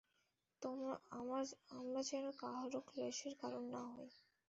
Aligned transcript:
আমরা 1.71 2.01
যেন 2.09 2.25
কাহারও 2.39 2.79
ক্লেশের 2.89 3.33
কারণ 3.41 3.63
না 3.73 3.83
হই। 3.91 4.09